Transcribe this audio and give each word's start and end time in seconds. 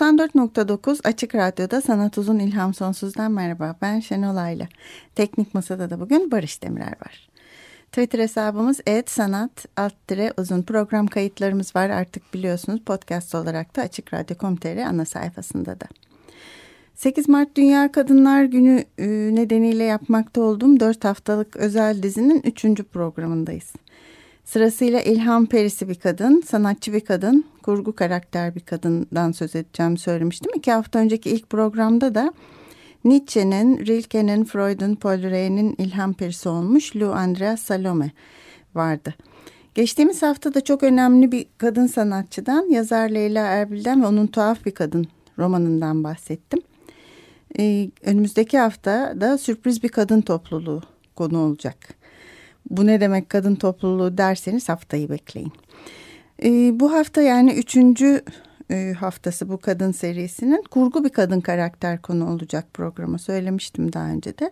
94.9 0.00 1.00
Açık 1.04 1.34
Radyo'da 1.34 1.80
Sanat 1.80 2.18
Uzun 2.18 2.38
İlham 2.38 2.74
Sonsuz'dan 2.74 3.32
merhaba. 3.32 3.76
Ben 3.82 4.00
Şenol 4.00 4.36
Ayla. 4.36 4.68
Teknik 5.14 5.54
Masa'da 5.54 5.90
da 5.90 6.00
bugün 6.00 6.30
Barış 6.30 6.62
Demirer 6.62 6.94
var. 7.06 7.28
Twitter 7.86 8.18
hesabımız 8.18 8.80
sanat 9.06 9.66
alt 9.76 9.94
uzun 10.36 10.62
program 10.62 11.06
kayıtlarımız 11.06 11.76
var 11.76 11.90
artık 11.90 12.34
biliyorsunuz 12.34 12.80
podcast 12.86 13.34
olarak 13.34 13.76
da 13.76 13.82
Açık 13.82 14.14
Radyo.com.tr 14.14 14.78
ana 14.78 15.04
sayfasında 15.04 15.80
da. 15.80 15.86
8 16.94 17.28
Mart 17.28 17.56
Dünya 17.56 17.92
Kadınlar 17.92 18.44
Günü 18.44 18.84
e, 18.98 19.06
nedeniyle 19.34 19.84
yapmakta 19.84 20.40
olduğum 20.40 20.80
4 20.80 21.04
haftalık 21.04 21.56
özel 21.56 22.02
dizinin 22.02 22.42
3. 22.42 22.64
programındayız. 22.92 23.72
Sırasıyla 24.44 25.00
ilham 25.00 25.46
perisi 25.46 25.88
bir 25.88 25.94
kadın, 25.94 26.42
sanatçı 26.46 26.92
bir 26.92 27.00
kadın, 27.00 27.44
kurgu 27.62 27.94
karakter 27.94 28.54
bir 28.54 28.60
kadından 28.60 29.32
söz 29.32 29.56
edeceğim 29.56 29.96
söylemiştim. 29.96 30.52
İki 30.56 30.72
hafta 30.72 30.98
önceki 30.98 31.30
ilk 31.30 31.50
programda 31.50 32.14
da 32.14 32.32
Nietzsche'nin, 33.04 33.86
Rilke'nin, 33.86 34.44
Freud'un, 34.44 34.94
Paul 34.94 35.22
Rey'nin 35.22 35.74
ilham 35.78 36.12
perisi 36.12 36.48
olmuş 36.48 36.96
Lou 36.96 37.12
Andreas 37.12 37.60
Salome 37.60 38.10
vardı. 38.74 39.14
Geçtiğimiz 39.74 40.22
hafta 40.22 40.54
da 40.54 40.60
çok 40.60 40.82
önemli 40.82 41.32
bir 41.32 41.46
kadın 41.58 41.86
sanatçıdan, 41.86 42.70
yazar 42.70 43.08
Leyla 43.08 43.46
Erbil'den 43.46 44.02
ve 44.02 44.06
onun 44.06 44.26
Tuhaf 44.26 44.66
Bir 44.66 44.74
Kadın 44.74 45.06
romanından 45.38 46.04
bahsettim. 46.04 46.60
Ee, 47.58 47.90
önümüzdeki 48.02 48.58
hafta 48.58 49.20
da 49.20 49.38
sürpriz 49.38 49.82
bir 49.82 49.88
kadın 49.88 50.20
topluluğu 50.20 50.82
konu 51.16 51.38
olacak. 51.38 51.99
Bu 52.70 52.86
ne 52.86 53.00
demek 53.00 53.28
kadın 53.28 53.54
topluluğu 53.54 54.18
derseniz 54.18 54.68
haftayı 54.68 55.10
bekleyin. 55.10 55.52
E, 56.42 56.80
bu 56.80 56.92
hafta 56.92 57.22
yani 57.22 57.52
üçüncü 57.52 58.22
e, 58.70 58.92
haftası 58.92 59.48
bu 59.48 59.58
kadın 59.58 59.92
serisinin 59.92 60.62
kurgu 60.70 61.04
bir 61.04 61.10
kadın 61.10 61.40
karakter 61.40 62.02
konu 62.02 62.30
olacak 62.30 62.66
programa 62.74 63.18
söylemiştim 63.18 63.92
daha 63.92 64.06
önce 64.06 64.38
de. 64.38 64.50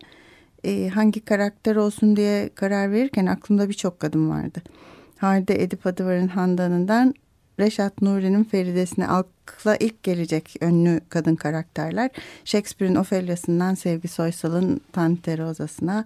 E, 0.65 0.89
hangi 0.89 1.21
karakter 1.21 1.77
olsun 1.77 2.17
diye 2.17 2.49
karar 2.55 2.93
verirken 2.93 3.27
aklımda 3.27 3.69
birçok 3.69 4.01
kadın 4.01 4.31
vardı. 4.31 4.63
Halide 5.19 5.63
Edip 5.63 5.87
Adıvar'ın 5.87 6.29
Handan'ından 6.29 7.15
Reşat 7.61 8.03
Nuri'nin 8.03 8.45
Feride'sine 8.45 9.07
akla 9.07 9.77
ilk 9.77 10.03
gelecek 10.03 10.57
ünlü 10.63 11.01
kadın 11.09 11.37
karakterler. 11.37 12.11
Shakespeare'in 12.45 12.95
Ophelia'sından 12.95 13.75
Sevgi 13.75 14.09
Soysal'ın 14.09 14.81
Tante 14.93 15.39
Rosa'sına, 15.39 16.05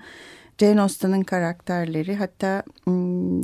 Jane 0.60 0.80
Austen'ın 0.80 1.22
karakterleri 1.22 2.16
hatta 2.16 2.62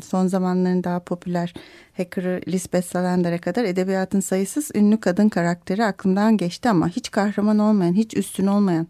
son 0.04 0.26
zamanların 0.26 0.84
daha 0.84 1.00
popüler 1.00 1.54
hacker'ı 1.96 2.40
Lisbeth 2.48 2.86
Salander'e 2.86 3.38
kadar 3.38 3.64
edebiyatın 3.64 4.20
sayısız 4.20 4.70
ünlü 4.74 5.00
kadın 5.00 5.28
karakteri 5.28 5.84
aklımdan 5.84 6.36
geçti 6.36 6.68
ama 6.68 6.88
hiç 6.88 7.10
kahraman 7.10 7.58
olmayan, 7.58 7.94
hiç 7.94 8.16
üstün 8.16 8.46
olmayan, 8.46 8.86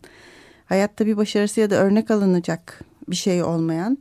hayatta 0.66 1.06
bir 1.06 1.16
başarısı 1.16 1.60
ya 1.60 1.70
da 1.70 1.74
örnek 1.74 2.10
alınacak 2.10 2.80
bir 3.08 3.16
şey 3.16 3.42
olmayan, 3.42 3.98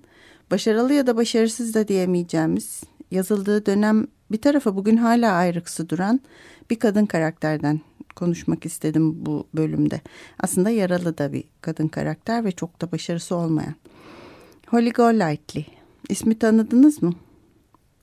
başarılı 0.52 0.94
ya 0.94 1.08
da 1.08 1.18
başarısız 1.18 1.74
da 1.74 1.88
diyemeyeceğimiz, 1.88 2.84
yazıldığı 3.12 3.66
dönem 3.66 4.08
bir 4.31 4.41
tarafa 4.41 4.75
bugün 4.75 4.97
hala 4.97 5.31
ayrıksı 5.31 5.90
duran 5.90 6.20
bir 6.70 6.80
kadın 6.80 7.06
karakterden 7.06 7.81
konuşmak 8.16 8.66
istedim 8.66 9.25
bu 9.25 9.47
bölümde. 9.53 10.02
Aslında 10.40 10.70
yaralı 10.70 11.18
da 11.18 11.34
bir 11.34 11.44
kadın 11.62 11.88
karakter 11.88 12.46
ve 12.46 12.52
çok 12.52 12.81
da 12.81 12.91
başarısı 12.91 13.36
olmayan. 13.36 13.75
Holly 14.67 14.91
Golightly. 14.91 15.66
İsmi 16.09 16.39
tanıdınız 16.39 17.03
mı? 17.03 17.13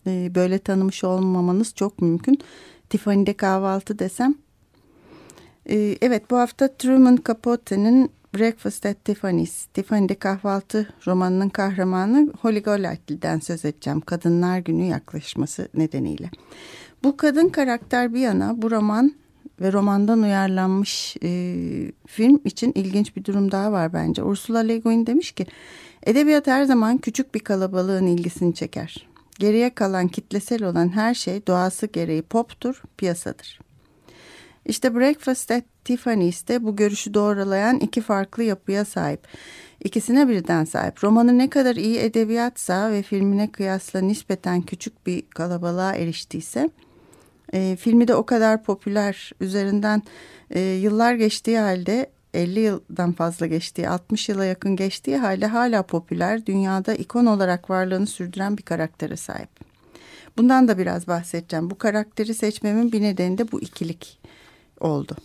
Ee, 0.06 0.32
böyle 0.34 0.58
tanımış 0.58 1.04
olmamanız 1.04 1.74
çok 1.74 2.02
mümkün. 2.02 2.38
Tiffany'de 2.90 3.32
kahvaltı 3.32 3.98
desem. 3.98 4.34
Ee, 5.68 5.96
evet 6.00 6.30
bu 6.30 6.38
hafta 6.38 6.76
Truman 6.76 7.18
Capote'nin 7.26 8.10
Breakfast 8.34 8.86
at 8.86 9.04
Tiffany's, 9.04 9.64
Tiffany'de 9.64 10.14
kahvaltı 10.14 10.88
romanının 11.06 11.48
kahramanı 11.48 12.32
Holly 12.40 12.62
Golightly'den 12.62 13.38
söz 13.38 13.64
edeceğim. 13.64 14.00
Kadınlar 14.00 14.58
Günü 14.58 14.84
yaklaşması 14.84 15.68
nedeniyle. 15.74 16.30
Bu 17.02 17.16
kadın 17.16 17.48
karakter 17.48 18.14
bir 18.14 18.20
yana 18.20 18.62
bu 18.62 18.70
roman 18.70 19.14
ve 19.60 19.72
romandan 19.72 20.22
uyarlanmış 20.22 21.16
e, 21.22 21.28
film 22.06 22.40
için 22.44 22.72
ilginç 22.74 23.16
bir 23.16 23.24
durum 23.24 23.50
daha 23.50 23.72
var 23.72 23.92
bence. 23.92 24.22
Ursula 24.22 24.58
Le 24.58 24.78
Guin 24.78 25.06
demiş 25.06 25.32
ki 25.32 25.46
Edebiyat 26.06 26.46
her 26.46 26.64
zaman 26.64 26.98
küçük 26.98 27.34
bir 27.34 27.40
kalabalığın 27.40 28.06
ilgisini 28.06 28.54
çeker. 28.54 29.08
Geriye 29.38 29.74
kalan 29.74 30.08
kitlesel 30.08 30.62
olan 30.62 30.88
her 30.88 31.14
şey 31.14 31.46
doğası 31.46 31.86
gereği 31.86 32.22
poptur, 32.22 32.82
piyasadır. 32.96 33.60
İşte 34.66 34.94
Breakfast 34.94 35.50
at 35.50 35.64
Tiffany's'te 35.84 36.64
bu 36.64 36.76
görüşü 36.76 37.14
doğrulayan 37.14 37.78
iki 37.78 38.00
farklı 38.00 38.42
yapıya 38.42 38.84
sahip. 38.84 39.20
İkisine 39.84 40.28
birden 40.28 40.64
sahip. 40.64 41.04
Romanı 41.04 41.38
ne 41.38 41.50
kadar 41.50 41.76
iyi 41.76 41.98
edebiyatsa 41.98 42.90
ve 42.90 43.02
filmine 43.02 43.52
kıyasla 43.52 44.00
nispeten 44.00 44.62
küçük 44.62 45.06
bir 45.06 45.22
kalabalığa 45.30 45.94
eriştiyse... 45.94 46.70
E, 47.54 47.76
filmi 47.80 48.08
de 48.08 48.14
o 48.14 48.26
kadar 48.26 48.62
popüler 48.62 49.32
üzerinden 49.40 50.02
e, 50.50 50.60
yıllar 50.60 51.14
geçtiği 51.14 51.58
halde 51.58 52.10
50 52.34 52.60
yıldan 52.60 53.12
fazla 53.12 53.46
geçtiği, 53.46 53.88
60 53.88 54.28
yıla 54.28 54.44
yakın 54.44 54.76
geçtiği 54.76 55.16
halde 55.16 55.46
hala 55.46 55.82
popüler, 55.82 56.46
dünyada 56.46 56.94
ikon 56.94 57.26
olarak 57.26 57.70
varlığını 57.70 58.06
sürdüren 58.06 58.58
bir 58.58 58.62
karaktere 58.62 59.16
sahip. 59.16 59.48
Bundan 60.36 60.68
da 60.68 60.78
biraz 60.78 61.06
bahsedeceğim. 61.06 61.70
Bu 61.70 61.78
karakteri 61.78 62.34
seçmemin 62.34 62.92
bir 62.92 63.02
nedeni 63.02 63.38
de 63.38 63.52
bu 63.52 63.60
ikilik 63.60 64.20
oldu. 64.80 65.16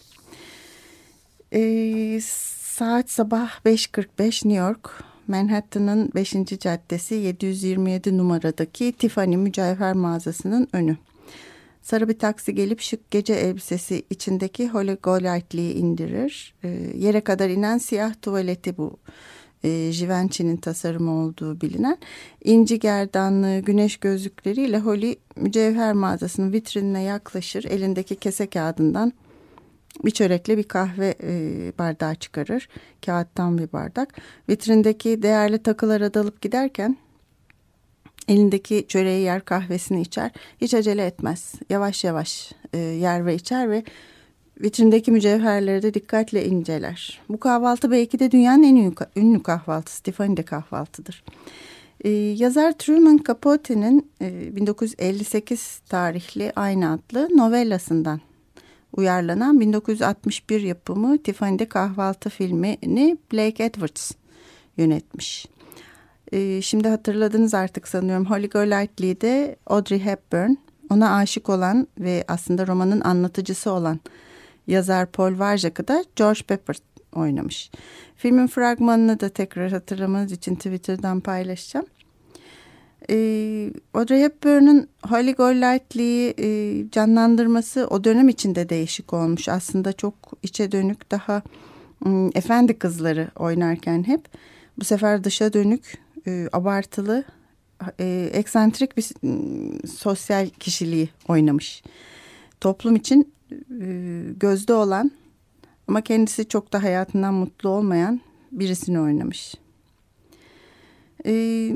Ee, 1.54 2.20
saat 2.24 3.12
sabah 3.12 3.52
5.45 3.66 4.48
New 4.48 4.54
York, 4.54 5.04
Manhattan'ın 5.28 6.12
5. 6.16 6.34
caddesi 6.60 7.16
727 7.16 8.18
numaradaki 8.18 8.92
Tiffany 8.92 9.38
mücevher 9.38 9.94
mağazasının 9.94 10.68
önü. 10.74 10.98
Sarı 11.82 12.10
bir 12.10 12.20
taksi 12.20 12.56
gelip 12.56 12.82
şık 12.82 13.12
gece 13.12 13.34
elbisesi 13.34 14.04
içindeki 14.10 14.70
Holly 14.70 14.98
Golightly'yi 15.04 15.74
indirir. 15.74 16.54
E, 16.64 16.68
yere 16.96 17.22
kadar 17.22 17.50
inen 17.50 17.78
siyah 17.78 18.14
tuvaleti 18.22 18.78
bu. 18.78 18.98
E, 19.64 19.92
Givenchy'nin 19.92 20.58
tasarımı 20.58 21.12
olduğu 21.12 21.62
bilinen. 21.62 21.98
inci 22.44 22.80
gerdanlı 22.80 23.60
güneş 23.60 23.98
gözlükleriyle 23.98 24.80
Holly 24.80 25.16
mücevher 25.36 25.94
mağazasının 25.94 26.54
vitrinine 26.54 27.04
yaklaşır. 27.04 27.64
Elindeki 27.64 28.16
kese 28.16 28.48
kağıdından 28.48 29.14
bir 30.06 30.12
çörekle 30.12 30.58
bir 30.58 30.64
kahve 30.64 31.16
e, 31.24 31.74
bardağı 31.80 32.16
çıkarır. 32.16 32.70
Kağıttan 33.06 33.58
bir 33.58 33.72
bardak. 33.72 34.14
Vitrindeki 34.50 35.22
değerli 35.22 35.64
takılara 35.64 36.14
dalıp 36.14 36.42
giderken 36.42 36.98
Elindeki 38.30 38.86
çöreği 38.88 39.24
yer 39.24 39.46
kahvesini 39.46 40.02
içer. 40.02 40.32
Hiç 40.62 40.74
acele 40.74 41.06
etmez. 41.06 41.54
Yavaş 41.70 42.04
yavaş 42.04 42.52
e, 42.74 42.78
yer 42.78 43.26
ve 43.26 43.36
içer 43.36 43.72
ve 43.72 43.84
vitrindeki 44.62 45.12
mücevherleri 45.12 45.82
de 45.82 45.94
dikkatle 45.94 46.46
inceler. 46.46 47.22
Bu 47.30 47.40
kahvaltı 47.40 47.92
belki 47.92 48.20
de 48.20 48.32
dünyanın 48.32 48.64
en 48.64 48.94
ünlü 49.16 49.44
kahvaltısı. 49.44 50.04
Tiffany'de 50.04 50.44
kahvaltıdır. 50.44 51.24
Ee, 52.04 52.10
yazar 52.10 52.72
Truman 52.72 53.20
Capote'nin 53.28 54.12
e, 54.22 54.56
1958 54.56 55.80
tarihli 55.80 56.52
aynı 56.56 56.92
adlı 56.92 57.30
novellasından 57.38 58.22
uyarlanan 58.94 59.60
1961 59.60 60.62
yapımı 60.62 61.18
Tiffany'de 61.18 61.66
kahvaltı 61.66 62.30
filmini 62.30 63.18
Blake 63.34 63.64
Edwards 63.64 64.12
yönetmiş. 64.78 65.46
E, 66.32 66.62
şimdi 66.62 66.88
hatırladınız 66.88 67.54
artık 67.54 67.88
sanıyorum. 67.88 68.26
Holly 68.26 68.50
Golightly'de 68.50 69.56
Audrey 69.68 70.00
Hepburn 70.00 70.52
ona 70.90 71.16
aşık 71.16 71.50
olan 71.50 71.88
ve 72.00 72.24
aslında 72.28 72.68
romanın 72.68 73.02
anlatıcısı 73.02 73.72
olan 73.72 74.00
yazar 74.68 75.06
Paul 75.06 75.40
Varjak'ı 75.40 75.88
da 75.88 76.06
George 76.16 76.42
Pepper 76.48 76.76
oynamış. 77.16 77.72
Filmin 78.16 78.48
fragmanını 78.48 79.20
da 79.20 79.30
tekrar 79.30 79.72
hatırlamanız 79.72 80.32
için 80.32 80.56
Twitter'dan 80.56 81.20
paylaşacağım. 81.20 81.86
E, 83.10 83.16
Audrey 83.94 84.22
Hepburn'un 84.22 84.88
Holly 85.08 85.34
Golightly'yi 85.34 86.34
e, 86.40 86.90
canlandırması 86.92 87.88
o 87.90 88.04
dönem 88.04 88.30
içinde 88.30 88.70
değişik 88.70 89.14
olmuş. 89.14 89.50
Aslında 89.50 89.94
çok 89.94 90.14
içe 90.44 90.72
dönük 90.72 91.12
daha 91.12 91.42
e, 92.06 92.10
efendi 92.36 92.80
kızları 92.80 93.28
oynarken 93.36 94.08
hep. 94.08 94.22
Bu 94.80 94.86
sefer 94.86 95.24
dışa 95.24 95.54
dönük, 95.54 95.98
e, 96.28 96.50
abartılı, 96.54 97.24
e, 98.00 98.30
eksantrik 98.34 98.98
bir 98.98 99.04
sosyal 99.88 100.50
kişiliği 100.50 101.10
oynamış. 101.28 101.84
Toplum 102.62 102.96
için 102.96 103.34
e, 103.82 103.88
gözde 104.40 104.74
olan 104.74 105.12
ama 105.88 106.02
kendisi 106.02 106.48
çok 106.48 106.74
da 106.74 106.84
hayatından 106.84 107.34
mutlu 107.34 107.70
olmayan 107.70 108.22
birisini 108.52 109.00
oynamış. 109.00 109.56
E, 111.26 111.74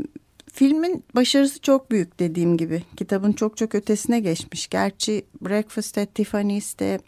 filmin 0.54 1.04
başarısı 1.16 1.62
çok 1.62 1.92
büyük 1.92 2.20
dediğim 2.20 2.58
gibi. 2.58 2.84
Kitabın 2.98 3.32
çok 3.32 3.58
çok 3.58 3.76
ötesine 3.76 4.20
geçmiş. 4.20 4.68
Gerçi 4.68 5.26
Breakfast 5.42 5.98
at 5.98 6.16
Tiffany's'te 6.16 7.00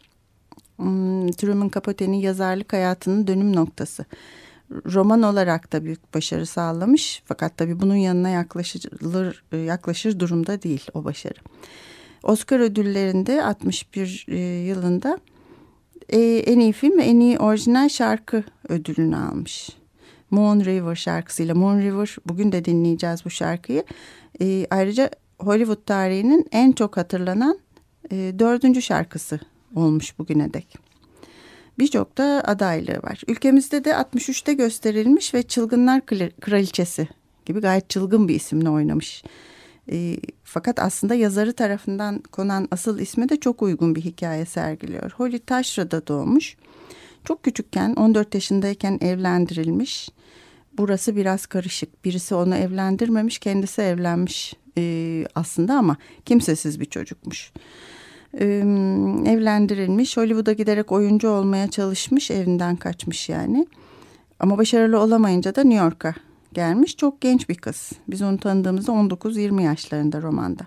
um, 0.78 1.32
Truman 1.32 1.72
Capote'nin 1.74 2.18
yazarlık 2.18 2.74
hayatının 2.74 3.28
dönüm 3.28 3.56
noktası. 3.56 4.06
Roman 4.72 5.22
olarak 5.22 5.74
da 5.74 5.84
büyük 5.84 6.14
başarı 6.14 6.46
sağlamış. 6.46 7.24
Fakat 7.26 7.58
tabii 7.58 7.80
bunun 7.80 7.96
yanına 7.96 8.30
yaklaşılır, 8.30 9.44
yaklaşır 9.66 10.20
durumda 10.20 10.62
değil 10.62 10.88
o 10.94 11.04
başarı. 11.04 11.40
Oscar 12.24 12.60
ödüllerinde 12.60 13.44
61 13.44 14.26
e, 14.28 14.38
yılında 14.40 15.20
e, 16.10 16.20
en 16.20 16.60
iyi 16.60 16.74
film 16.74 16.98
ve 16.98 17.04
en 17.04 17.20
iyi 17.20 17.40
orijinal 17.40 17.90
şarkı 17.90 18.44
ödülünü 18.70 19.16
almış. 19.16 19.70
Moon 20.32 20.60
River 20.60 20.96
şarkısıyla. 20.96 21.56
Moon 21.56 21.82
River 21.82 22.16
bugün 22.26 22.52
de 22.52 22.66
dinleyeceğiz 22.66 23.26
bu 23.26 23.30
şarkıyı. 23.30 23.84
E, 24.42 24.68
ayrıca 24.70 25.10
Hollywood 25.40 25.86
tarihinin 25.86 26.48
en 26.52 26.72
çok 26.72 26.98
hatırlanan 26.98 27.60
e, 28.12 28.16
dördüncü 28.40 28.82
şarkısı 28.82 29.40
olmuş 29.76 30.20
bugüne 30.20 30.54
dek. 30.54 30.85
Birçok 31.80 32.18
da 32.18 32.44
adaylığı 32.46 33.04
var. 33.04 33.22
Ülkemizde 33.28 33.84
de 33.84 33.90
63'te 33.90 34.54
gösterilmiş 34.54 35.34
ve 35.34 35.44
Çılgınlar 35.44 36.02
Kraliçesi 36.42 37.08
gibi 37.46 37.60
gayet 37.60 37.90
çılgın 37.90 38.28
bir 38.28 38.36
isimle 38.36 38.70
oynamış. 38.70 39.24
E, 39.92 40.18
fakat 40.44 40.80
aslında 40.80 41.16
yazarı 41.16 41.54
tarafından 41.54 42.20
konan 42.20 42.68
asıl 42.72 43.00
isme 43.00 43.30
de 43.30 43.40
çok 43.40 43.62
uygun 43.62 43.96
bir 43.96 44.02
hikaye 44.02 44.46
sergiliyor. 44.46 45.12
Holly 45.12 45.40
Taşra'da 45.40 46.08
doğmuş. 46.08 46.58
Çok 47.24 47.44
küçükken 47.44 47.94
14 47.94 48.36
yaşındayken 48.36 48.98
evlendirilmiş. 49.02 50.10
Burası 50.78 51.16
biraz 51.16 51.46
karışık. 51.46 52.06
Birisi 52.06 52.36
onu 52.36 52.56
evlendirmemiş, 52.56 53.40
kendisi 53.40 53.82
evlenmiş 53.82 54.54
e, 54.78 55.26
aslında 55.36 55.74
ama 55.74 55.98
kimsesiz 56.26 56.80
bir 56.80 56.86
çocukmuş. 56.86 57.52
Evlendirilmiş, 59.26 60.18
Hollywood'a 60.18 60.54
giderek 60.54 60.92
oyuncu 60.92 61.30
olmaya 61.30 61.68
çalışmış, 61.68 62.32
evinden 62.32 62.76
kaçmış 62.76 63.30
yani. 63.30 63.68
Ama 64.40 64.58
başarılı 64.58 65.00
olamayınca 65.00 65.56
da 65.56 65.64
New 65.64 65.84
York'a 65.84 66.14
gelmiş. 66.54 66.98
Çok 66.98 67.22
genç 67.22 67.50
bir 67.50 67.56
kız. 67.56 67.92
Biz 68.08 68.22
onu 68.22 68.38
tanıdığımızda 68.38 68.92
19-20 68.92 69.62
yaşlarında 69.62 70.22
romanda. 70.22 70.64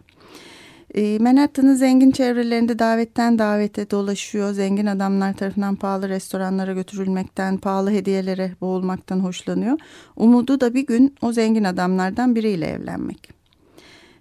Manhattan'ın 1.20 1.75
zengin 1.75 2.11
çevrelerinde 2.11 2.79
davetten 2.79 3.38
davete 3.38 3.91
dolaşıyor. 3.91 4.53
Zengin 4.53 4.87
adamlar 4.87 5.32
tarafından 5.32 5.76
pahalı 5.76 6.09
restoranlara 6.09 6.73
götürülmekten, 6.73 7.56
pahalı 7.56 7.91
hediyelere 7.91 8.53
boğulmaktan 8.61 9.20
hoşlanıyor. 9.20 9.79
Umudu 10.17 10.61
da 10.61 10.75
bir 10.75 10.87
gün 10.87 11.15
o 11.23 11.32
zengin 11.32 11.65
adamlardan 11.65 12.35
biriyle 12.35 12.67
evlenmek. 12.67 13.31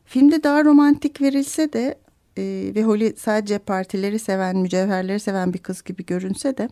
Filmde 0.06 0.44
daha 0.44 0.66
romantik 0.66 1.22
verilse 1.22 1.74
de 1.74 1.96
e, 2.38 2.72
ve 2.76 2.84
Holly 2.84 3.14
sadece 3.18 3.58
partileri 3.58 4.20
seven, 4.20 4.58
mücevherleri 4.58 5.20
seven 5.20 5.54
bir 5.54 5.60
kız 5.60 5.84
gibi 5.84 6.06
görünse 6.06 6.58
de 6.58 6.70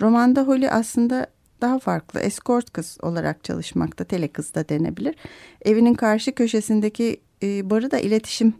romanda 0.00 0.42
Holly 0.42 0.70
aslında 0.70 1.26
daha 1.60 1.78
farklı 1.78 2.20
escort 2.20 2.72
kız 2.72 2.98
olarak 3.02 3.44
çalışmakta, 3.44 4.04
tele 4.04 4.28
kız 4.28 4.54
da 4.54 4.68
denebilir. 4.68 5.14
Evinin 5.64 5.94
karşı 5.94 6.32
köşesindeki 6.34 7.20
e, 7.42 7.70
barı 7.70 7.90
da 7.90 7.98
iletişim 7.98 8.54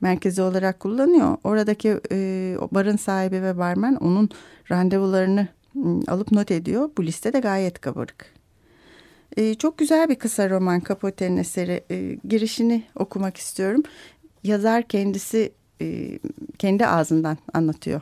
merkezi 0.00 0.42
olarak 0.42 0.80
kullanıyor. 0.80 1.36
Oradaki 1.44 2.00
e, 2.12 2.56
barın 2.70 2.96
sahibi 2.96 3.42
ve 3.42 3.58
barmen 3.58 3.94
onun 3.94 4.30
randevularını 4.70 5.48
ıı, 5.76 6.00
alıp 6.06 6.32
not 6.32 6.50
ediyor. 6.50 6.90
Bu 6.98 7.06
liste 7.06 7.32
de 7.32 7.40
gayet 7.40 7.80
kabarık. 7.80 8.34
E, 9.36 9.54
çok 9.54 9.78
güzel 9.78 10.08
bir 10.08 10.14
kısa 10.14 10.50
roman 10.50 10.82
Capote'nin 10.88 11.36
eseri. 11.36 11.84
E, 11.90 12.18
girişini 12.28 12.82
okumak 12.94 13.36
istiyorum. 13.36 13.82
Yazar 14.44 14.82
kendisi 14.82 15.52
e, 15.84 16.18
kendi 16.58 16.86
ağzından 16.86 17.38
anlatıyor. 17.54 18.00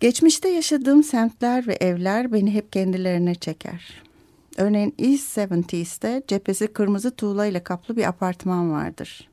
Geçmişte 0.00 0.48
yaşadığım 0.48 1.02
semtler 1.02 1.66
ve 1.66 1.74
evler 1.80 2.32
beni 2.32 2.54
hep 2.54 2.72
kendilerine 2.72 3.34
çeker. 3.34 4.02
Örneğin 4.56 4.94
East 4.98 5.38
70's'te 5.38 6.22
cephesi 6.28 6.66
kırmızı 6.66 7.10
tuğla 7.10 7.46
ile 7.46 7.62
kaplı 7.62 7.96
bir 7.96 8.08
apartman 8.08 8.72
vardır. 8.72 9.28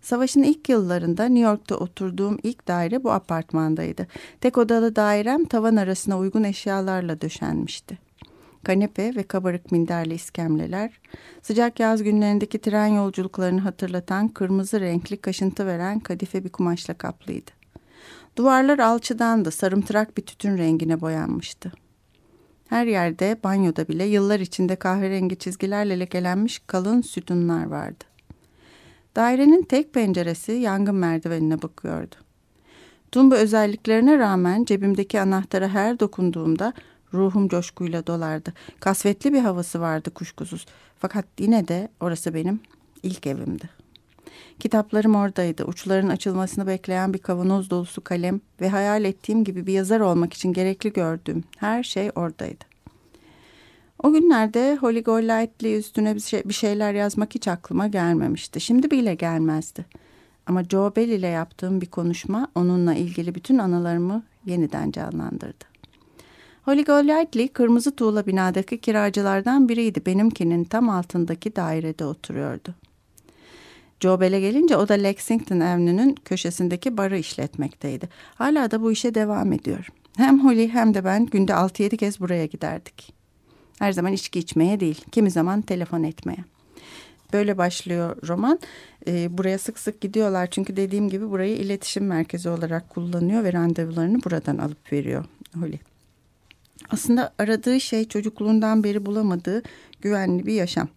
Savaşın 0.00 0.42
ilk 0.42 0.68
yıllarında 0.68 1.24
New 1.24 1.50
York'ta 1.50 1.76
oturduğum 1.76 2.38
ilk 2.42 2.68
daire 2.68 3.04
bu 3.04 3.10
apartmandaydı. 3.12 4.06
Tek 4.40 4.58
odalı 4.58 4.96
dairem 4.96 5.44
tavan 5.44 5.76
arasına 5.76 6.18
uygun 6.18 6.44
eşyalarla 6.44 7.20
döşenmişti. 7.20 8.09
Kanepe 8.64 9.14
ve 9.16 9.22
kabarık 9.22 9.72
minderli 9.72 10.14
iskemleler, 10.14 11.00
sıcak 11.42 11.80
yaz 11.80 12.02
günlerindeki 12.02 12.58
tren 12.58 12.86
yolculuklarını 12.86 13.60
hatırlatan 13.60 14.28
kırmızı 14.28 14.80
renkli 14.80 15.16
kaşıntı 15.16 15.66
veren 15.66 16.00
kadife 16.00 16.44
bir 16.44 16.48
kumaşla 16.48 16.94
kaplıydı. 16.94 17.50
Duvarlar 18.36 18.78
alçıdandı, 18.78 19.50
sarımtırak 19.50 20.16
bir 20.16 20.22
tütün 20.22 20.58
rengine 20.58 21.00
boyanmıştı. 21.00 21.72
Her 22.68 22.86
yerde, 22.86 23.36
banyoda 23.44 23.88
bile 23.88 24.04
yıllar 24.04 24.40
içinde 24.40 24.76
kahverengi 24.76 25.38
çizgilerle 25.38 26.00
lekelenmiş 26.00 26.62
kalın 26.66 27.00
sütunlar 27.00 27.66
vardı. 27.66 28.04
Dairenin 29.16 29.62
tek 29.62 29.94
penceresi 29.94 30.52
yangın 30.52 30.94
merdivenine 30.94 31.62
bakıyordu. 31.62 32.14
Tüm 33.12 33.30
bu 33.30 33.34
özelliklerine 33.34 34.18
rağmen 34.18 34.64
cebimdeki 34.64 35.20
anahtara 35.20 35.68
her 35.68 36.00
dokunduğumda 36.00 36.72
ruhum 37.14 37.48
coşkuyla 37.48 38.06
dolardı. 38.06 38.52
Kasvetli 38.80 39.32
bir 39.32 39.40
havası 39.40 39.80
vardı 39.80 40.10
kuşkusuz. 40.10 40.66
Fakat 40.98 41.24
yine 41.38 41.68
de 41.68 41.88
orası 42.00 42.34
benim 42.34 42.60
ilk 43.02 43.26
evimdi. 43.26 43.70
Kitaplarım 44.58 45.14
oradaydı. 45.14 45.64
Uçların 45.64 46.08
açılmasını 46.08 46.66
bekleyen 46.66 47.14
bir 47.14 47.18
kavanoz 47.18 47.70
dolusu 47.70 48.04
kalem 48.04 48.40
ve 48.60 48.68
hayal 48.68 49.04
ettiğim 49.04 49.44
gibi 49.44 49.66
bir 49.66 49.72
yazar 49.72 50.00
olmak 50.00 50.34
için 50.34 50.52
gerekli 50.52 50.92
gördüğüm 50.92 51.44
her 51.56 51.82
şey 51.82 52.10
oradaydı. 52.14 52.64
O 54.02 54.12
günlerde 54.12 54.76
Holly 54.76 55.02
Golightly 55.02 55.78
üstüne 55.78 56.14
bir, 56.14 56.20
şey, 56.20 56.42
bir 56.44 56.54
şeyler 56.54 56.94
yazmak 56.94 57.34
hiç 57.34 57.48
aklıma 57.48 57.86
gelmemişti. 57.86 58.60
Şimdi 58.60 58.90
bile 58.90 59.14
gelmezdi. 59.14 59.86
Ama 60.46 60.64
Joe 60.64 60.96
Bell 60.96 61.08
ile 61.08 61.26
yaptığım 61.26 61.80
bir 61.80 61.86
konuşma 61.86 62.48
onunla 62.54 62.94
ilgili 62.94 63.34
bütün 63.34 63.58
anılarımı 63.58 64.22
yeniden 64.46 64.90
canlandırdı. 64.90 65.64
Holly 66.70 66.84
Golightly 66.84 67.48
kırmızı 67.48 67.96
tuğla 67.96 68.26
binadaki 68.26 68.80
kiracılardan 68.80 69.68
biriydi. 69.68 70.06
Benimkinin 70.06 70.64
tam 70.64 70.88
altındaki 70.88 71.56
dairede 71.56 72.04
oturuyordu. 72.04 72.74
Joe 74.00 74.28
gelince 74.28 74.76
o 74.76 74.88
da 74.88 74.94
Lexington 74.94 75.60
Avenue'nun 75.60 76.14
köşesindeki 76.24 76.96
barı 76.96 77.18
işletmekteydi. 77.18 78.08
Hala 78.34 78.70
da 78.70 78.82
bu 78.82 78.92
işe 78.92 79.14
devam 79.14 79.52
ediyor. 79.52 79.88
Hem 80.16 80.44
Holly 80.44 80.68
hem 80.68 80.94
de 80.94 81.04
ben 81.04 81.26
günde 81.26 81.52
6-7 81.52 81.96
kez 81.96 82.20
buraya 82.20 82.46
giderdik. 82.46 83.12
Her 83.78 83.92
zaman 83.92 84.12
içki 84.12 84.38
içmeye 84.38 84.80
değil, 84.80 85.04
kimi 85.12 85.30
zaman 85.30 85.62
telefon 85.62 86.02
etmeye. 86.02 86.44
Böyle 87.32 87.58
başlıyor 87.58 88.16
roman. 88.28 88.58
Ee, 89.06 89.38
buraya 89.38 89.58
sık 89.58 89.78
sık 89.78 90.00
gidiyorlar 90.00 90.50
çünkü 90.50 90.76
dediğim 90.76 91.08
gibi 91.08 91.30
burayı 91.30 91.56
iletişim 91.56 92.06
merkezi 92.06 92.48
olarak 92.48 92.90
kullanıyor 92.90 93.44
ve 93.44 93.52
randevularını 93.52 94.24
buradan 94.24 94.58
alıp 94.58 94.92
veriyor 94.92 95.24
Holly. 95.60 95.89
Aslında 96.90 97.34
aradığı 97.38 97.80
şey 97.80 98.08
çocukluğundan 98.08 98.84
beri 98.84 99.06
bulamadığı 99.06 99.62
güvenli 100.00 100.46
bir 100.46 100.54
yaşam. 100.54 100.88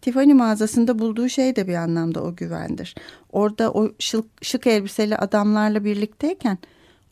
Tiffany 0.00 0.34
mağazasında 0.34 0.98
bulduğu 0.98 1.28
şey 1.28 1.56
de 1.56 1.68
bir 1.68 1.74
anlamda 1.74 2.22
o 2.22 2.36
güvendir. 2.36 2.94
Orada 3.32 3.72
o 3.72 3.92
şık, 3.98 4.24
şık 4.42 4.66
elbiseli 4.66 5.16
adamlarla 5.16 5.84
birlikteyken 5.84 6.58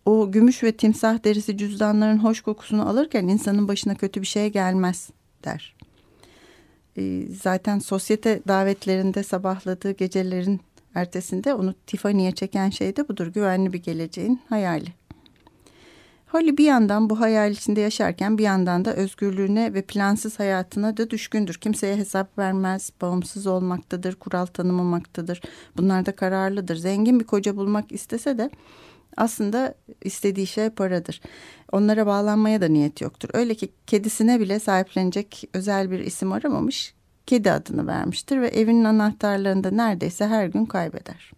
o 0.05 0.33
gümüş 0.33 0.63
ve 0.63 0.73
timsah 0.73 1.25
derisi 1.25 1.59
cüzdanların 1.59 2.19
hoş 2.19 2.41
kokusunu 2.41 2.89
alırken 2.89 3.29
insanın 3.29 3.69
başına 3.69 3.95
kötü 3.95 4.23
bir 4.23 4.27
şey 4.27 4.53
gelmez 4.53 5.11
der. 5.45 5.77
E, 6.97 7.23
zaten 7.43 7.79
sosyete 7.79 8.41
davetlerinde 8.49 9.23
sabahladığı 9.23 9.91
gecelerin 9.91 10.61
ertesinde 10.95 11.55
onu 11.55 11.75
Tiffany'ye 11.87 12.33
çeken 12.33 12.71
şey 12.71 12.97
de 12.97 13.09
budur. 13.09 13.27
Güvenli 13.27 13.73
bir 13.73 13.83
geleceğin 13.83 14.41
hayali. 14.49 15.06
Holly 16.27 16.57
bir 16.57 16.65
yandan 16.65 17.11
bu 17.11 17.21
hayal 17.21 17.53
içinde 17.53 17.81
yaşarken 17.81 18.39
bir 18.39 18.43
yandan 18.43 18.85
da 18.85 18.95
özgürlüğüne 18.95 19.75
ve 19.75 19.83
plansız 19.83 20.39
hayatına 20.39 20.97
da 20.97 21.11
düşkündür. 21.11 21.55
Kimseye 21.55 21.97
hesap 21.97 22.39
vermez, 22.39 22.93
bağımsız 23.01 23.47
olmaktadır, 23.47 24.15
kural 24.15 24.47
tanımamaktadır. 24.47 25.41
Bunlar 25.77 26.07
da 26.07 26.17
kararlıdır. 26.17 26.77
Zengin 26.77 27.21
bir 27.21 27.25
koca 27.25 27.57
bulmak 27.57 27.93
istese 27.93 28.39
de 28.39 28.51
aslında 29.17 29.75
istediği 30.05 30.47
şey 30.47 30.71
paradır. 30.71 31.21
Onlara 31.73 32.07
bağlanmaya 32.07 32.61
da 32.61 32.69
niyet 32.69 33.01
yoktur. 33.01 33.29
Öyle 33.33 33.55
ki 33.55 33.73
kedisine 33.87 34.41
bile 34.41 34.59
sahiplenecek 34.59 35.49
özel 35.53 35.91
bir 35.91 35.99
isim 35.99 36.33
aramamış, 36.33 36.95
kedi 37.27 37.53
adını 37.53 37.87
vermiştir 37.87 38.41
ve 38.41 38.49
evinin 38.49 38.85
anahtarlarını 38.85 39.65
da 39.65 39.71
neredeyse 39.71 40.27
her 40.27 40.47
gün 40.47 40.67
kaybeder. 40.67 41.33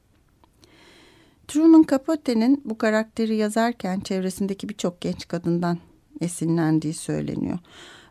Truman 1.48 1.84
Capote'nin 1.90 2.62
bu 2.64 2.78
karakteri 2.78 3.36
yazarken 3.36 4.00
çevresindeki 4.00 4.68
birçok 4.68 5.00
genç 5.00 5.28
kadından 5.28 5.78
esinlendiği 6.20 6.94
söyleniyor. 6.94 7.58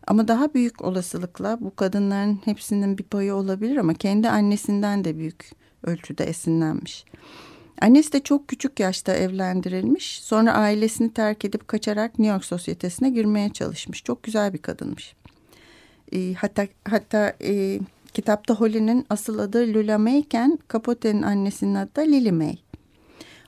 Ama 0.07 0.27
daha 0.27 0.53
büyük 0.53 0.81
olasılıkla 0.81 1.57
bu 1.61 1.75
kadınların 1.75 2.39
hepsinin 2.45 2.97
bir 2.97 3.03
payı 3.03 3.35
olabilir 3.35 3.77
ama 3.77 3.93
kendi 3.93 4.29
annesinden 4.29 5.03
de 5.03 5.17
büyük 5.17 5.51
ölçüde 5.83 6.23
esinlenmiş. 6.23 7.05
Annesi 7.81 8.13
de 8.13 8.19
çok 8.19 8.47
küçük 8.47 8.79
yaşta 8.79 9.13
evlendirilmiş. 9.13 10.21
Sonra 10.21 10.53
ailesini 10.53 11.13
terk 11.13 11.45
edip 11.45 11.67
kaçarak 11.67 12.19
New 12.19 12.33
York 12.33 12.45
sosyetesine 12.45 13.09
girmeye 13.09 13.49
çalışmış. 13.49 14.03
Çok 14.03 14.23
güzel 14.23 14.53
bir 14.53 14.61
kadınmış. 14.61 15.15
E, 16.11 16.33
hatta 16.33 16.67
hatta 16.89 17.33
e, 17.41 17.79
kitapta 18.13 18.53
Holly'nin 18.53 19.05
asıl 19.09 19.39
adı 19.39 19.73
Lula 19.73 19.97
May 19.97 20.19
iken 20.19 20.59
Capote'nin 20.73 21.21
annesinin 21.21 21.75
adı 21.75 21.95
da 21.95 22.01
Lily 22.01 22.31
May. 22.31 22.66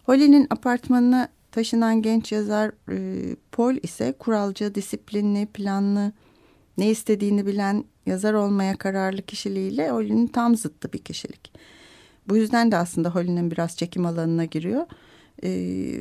Holly'nin 0.09 0.47
apartmanına 0.49 1.27
taşınan 1.51 2.01
genç 2.01 2.31
yazar 2.31 2.71
e, 2.91 3.35
Paul 3.51 3.75
ise 3.83 4.13
kuralcı, 4.19 4.75
disiplinli, 4.75 5.45
planlı, 5.45 6.11
ne 6.77 6.89
istediğini 6.89 7.45
bilen 7.45 7.83
yazar 8.05 8.33
olmaya 8.33 8.77
kararlı 8.77 9.21
kişiliğiyle 9.21 9.89
Holly'nin 9.89 10.27
tam 10.27 10.55
zıttı 10.55 10.93
bir 10.93 10.99
kişilik. 10.99 11.53
Bu 12.27 12.37
yüzden 12.37 12.71
de 12.71 12.77
aslında 12.77 13.09
Holly'nin 13.15 13.51
biraz 13.51 13.77
çekim 13.77 14.05
alanına 14.05 14.45
giriyor. 14.45 14.85
E, 15.43 15.49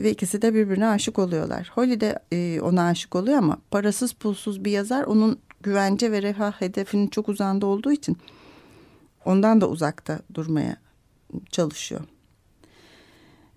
ve 0.03 0.11
ikisi 0.11 0.43
de 0.43 0.55
birbirine 0.55 0.87
aşık 0.87 1.19
oluyorlar. 1.19 1.71
Holly 1.75 2.01
de 2.01 2.19
e, 2.33 2.61
ona 2.61 2.87
aşık 2.87 3.17
oluyor 3.17 3.39
ama 3.39 3.59
parasız 3.71 4.13
pulsuz 4.13 4.65
bir 4.65 4.71
yazar 4.71 5.05
onun 5.05 5.39
güvence 5.63 6.13
ve 6.13 6.23
refah 6.23 6.61
hedefinin 6.61 7.07
çok 7.07 7.29
uzağında 7.29 7.67
olduğu 7.67 7.93
için 7.93 8.17
ondan 9.25 9.61
da 9.61 9.69
uzakta 9.69 10.21
durmaya 10.35 10.77
çalışıyor. 11.51 12.01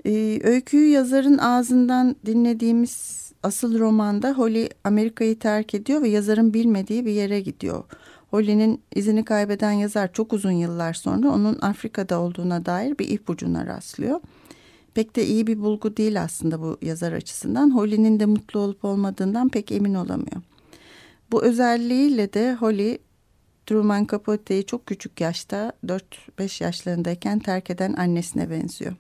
Ee, 0.06 0.40
öyküyü 0.44 0.90
yazarın 0.90 1.38
ağzından 1.38 2.16
dinlediğimiz 2.26 3.22
asıl 3.44 3.80
romanda 3.80 4.34
Holly 4.34 4.70
Amerika'yı 4.84 5.40
terk 5.40 5.74
ediyor 5.74 6.02
ve 6.02 6.10
yazarın 6.10 6.54
bilmediği 6.54 7.06
bir 7.06 7.12
yere 7.12 7.42
gidiyor. 7.42 7.84
Holly'nin 8.32 8.82
izini 8.96 9.26
kaybeden 9.26 9.72
yazar 9.72 10.14
çok 10.14 10.34
uzun 10.34 10.52
yıllar 10.52 10.94
sonra 10.94 11.30
onun 11.30 11.58
Afrika'da 11.62 12.20
olduğuna 12.20 12.66
dair 12.66 12.98
bir 12.98 13.10
ipucuna 13.10 13.66
rastlıyor. 13.66 14.20
Pek 14.94 15.16
de 15.16 15.26
iyi 15.26 15.48
bir 15.48 15.60
bulgu 15.60 15.98
değil 15.98 16.22
aslında 16.22 16.62
bu 16.62 16.78
yazar 16.82 17.14
açısından. 17.14 17.76
Holly'nin 17.76 18.20
de 18.20 18.26
mutlu 18.26 18.60
olup 18.60 18.86
olmadığından 18.86 19.50
pek 19.50 19.72
emin 19.72 19.94
olamıyor. 19.94 20.42
Bu 21.32 21.44
özelliğiyle 21.44 22.34
de 22.34 22.54
Holly 22.54 23.00
Truman 23.66 24.08
Capote'yi 24.12 24.66
çok 24.66 24.86
küçük 24.86 25.22
yaşta 25.22 25.72
4-5 25.86 26.64
yaşlarındayken 26.64 27.40
terk 27.40 27.70
eden 27.70 27.94
annesine 27.94 28.50
benziyor. 28.50 28.94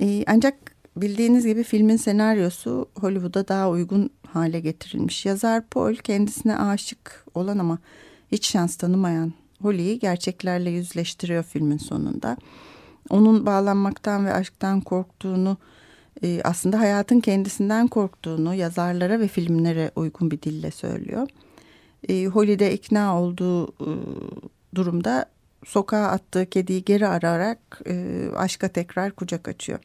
Ee, 0.00 0.24
ancak 0.26 0.54
bildiğiniz 0.96 1.46
gibi 1.46 1.62
filmin 1.62 1.96
senaryosu 1.96 2.88
Hollywood'a 3.00 3.48
daha 3.48 3.70
uygun 3.70 4.10
hale 4.26 4.60
getirilmiş. 4.60 5.26
Yazar 5.26 5.66
Paul 5.66 5.94
kendisine 5.94 6.58
aşık 6.58 7.24
olan 7.34 7.58
ama 7.58 7.78
hiç 8.32 8.46
şans 8.46 8.76
tanımayan 8.76 9.32
Holly'yi 9.62 9.98
gerçeklerle 9.98 10.70
yüzleştiriyor 10.70 11.42
filmin 11.42 11.78
sonunda. 11.78 12.36
Onun 13.10 13.46
bağlanmaktan 13.46 14.26
ve 14.26 14.32
aşktan 14.32 14.80
korktuğunu 14.80 15.56
e, 16.22 16.40
aslında 16.44 16.78
hayatın 16.78 17.20
kendisinden 17.20 17.88
korktuğunu 17.88 18.54
yazarlara 18.54 19.20
ve 19.20 19.28
filmlere 19.28 19.90
uygun 19.96 20.30
bir 20.30 20.42
dille 20.42 20.70
söylüyor. 20.70 21.28
E, 22.08 22.26
Holly'de 22.26 22.74
ikna 22.74 23.20
olduğu 23.20 23.68
e, 23.68 23.90
durumda 24.74 25.26
sokağa 25.66 26.06
attığı 26.06 26.46
kediyi 26.46 26.84
geri 26.84 27.06
ararak 27.06 27.80
e, 27.86 28.24
aşka 28.36 28.68
tekrar 28.68 29.12
kucak 29.12 29.48
açıyor. 29.48 29.78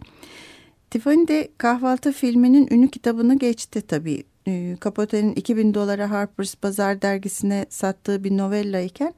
Tiffany 0.90 1.28
de 1.28 1.50
kahvaltı 1.58 2.12
filminin 2.12 2.68
ünlü 2.72 2.88
kitabını 2.88 3.40
geçti 3.40 3.82
tabii. 3.82 4.24
E, 4.48 4.78
Capote'nin 4.84 5.34
2000 5.34 5.74
dolara 5.74 6.12
Harper's 6.12 6.56
Bazaar 6.64 7.02
dergisine 7.02 7.66
sattığı 7.70 8.24
bir 8.24 8.38
novella 8.38 8.80
iken 8.80 9.14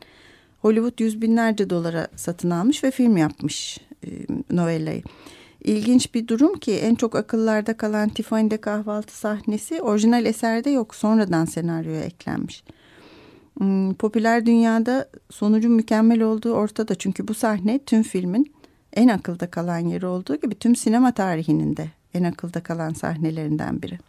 Hollywood 0.62 1.00
yüz 1.00 1.22
binlerce 1.22 1.70
dolara 1.70 2.08
satın 2.16 2.50
almış 2.50 2.84
ve 2.84 2.92
film 2.92 3.18
yapmış 3.18 3.78
e, 4.04 4.10
novellayı. 4.52 5.04
İlginç 5.64 6.14
bir 6.14 6.28
durum 6.28 6.60
ki 6.60 6.74
en 6.74 6.96
çok 6.96 7.16
akıllarda 7.16 7.78
kalan 7.78 8.10
Tiffany'de 8.10 8.58
kahvaltı 8.58 9.18
sahnesi 9.18 9.82
orijinal 9.82 10.26
eserde 10.26 10.70
yok 10.70 10.96
sonradan 10.96 11.46
senaryoya 11.46 12.02
eklenmiş. 12.02 12.64
Hmm, 13.58 13.94
popüler 13.94 14.46
dünyada 14.46 15.10
sonucun 15.30 15.72
mükemmel 15.72 16.22
olduğu 16.22 16.54
ortada. 16.54 16.96
Çünkü 16.96 17.28
bu 17.28 17.34
sahne 17.34 17.80
tüm 17.80 18.04
filmin 18.04 18.54
en 18.94 19.08
akılda 19.08 19.52
kalan 19.52 19.80
yeri 19.80 20.06
olduğu 20.06 20.36
gibi 20.36 20.56
tüm 20.56 20.76
sinema 20.76 21.12
tarihinin 21.12 21.78
de 21.78 21.90
en 22.14 22.24
akılda 22.24 22.64
kalan 22.64 22.94
sahnelerinden 22.94 23.82
biri. 23.82 24.00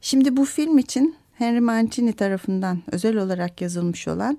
Şimdi 0.00 0.36
bu 0.36 0.44
film 0.44 0.78
için 0.78 1.16
Henry 1.34 1.60
Mancini 1.60 2.12
tarafından 2.12 2.82
özel 2.92 3.16
olarak 3.16 3.60
yazılmış 3.60 4.08
olan 4.08 4.38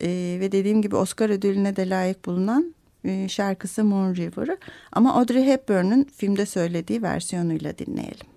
e, 0.00 0.36
ve 0.40 0.52
dediğim 0.52 0.82
gibi 0.82 0.96
Oscar 0.96 1.30
ödülüne 1.30 1.76
de 1.76 1.88
layık 1.88 2.24
bulunan 2.24 2.74
e, 3.04 3.28
şarkısı 3.28 3.84
Moon 3.84 4.14
River'ı 4.14 4.58
ama 4.92 5.14
Audrey 5.14 5.44
Hepburn'un 5.44 6.04
filmde 6.16 6.46
söylediği 6.46 7.02
versiyonuyla 7.02 7.78
dinleyelim. 7.78 8.33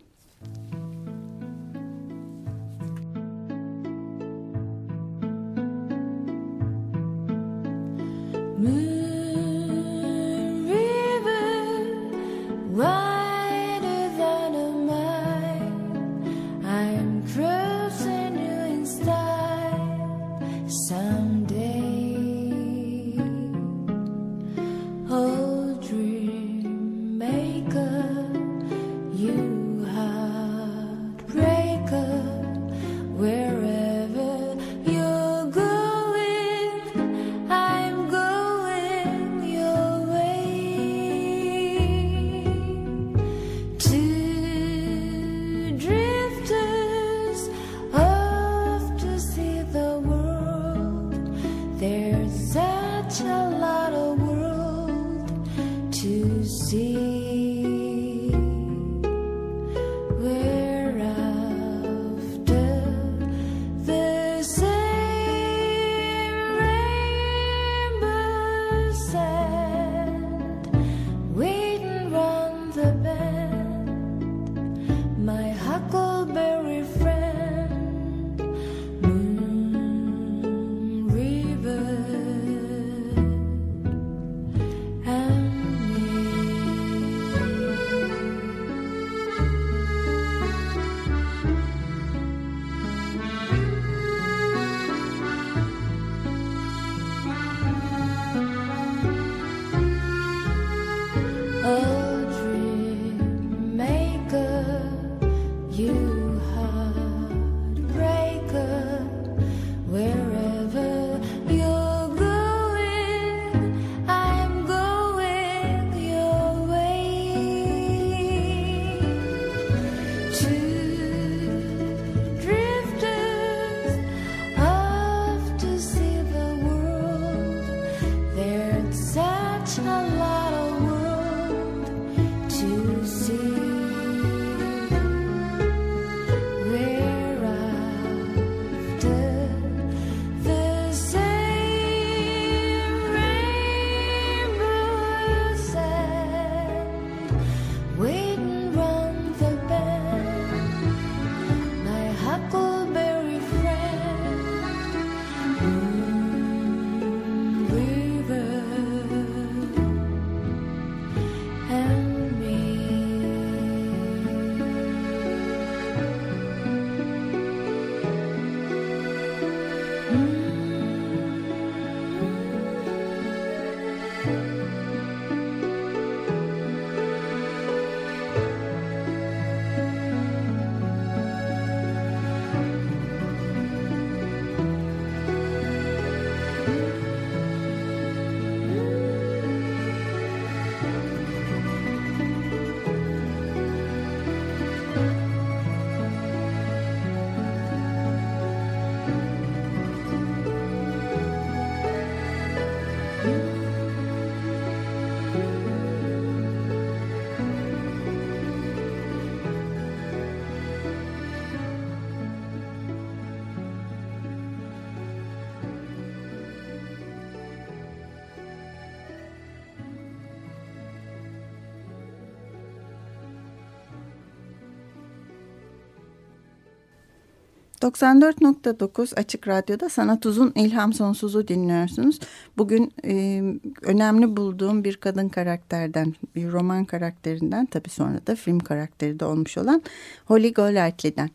94.9 227.88 229.15
Açık 229.15 229.47
Radyo'da 229.47 229.89
Sanat 229.89 230.26
Uzun 230.26 230.52
İlham 230.56 230.93
Sonsuz'u 230.93 231.47
dinliyorsunuz. 231.47 232.19
Bugün 232.58 232.93
e, 233.06 233.43
önemli 233.82 234.38
bulduğum 234.38 234.84
bir 234.84 234.97
kadın 234.97 235.30
karakterden, 235.30 236.13
bir 236.36 236.52
roman 236.52 236.86
karakterinden 236.86 237.65
tabii 237.65 237.89
sonra 237.89 238.28
da 238.28 238.36
film 238.36 238.60
karakteri 238.60 239.19
de 239.19 239.26
olmuş 239.26 239.58
olan 239.58 239.82
Holly 240.26 240.54
Golightly'den. 240.54 241.30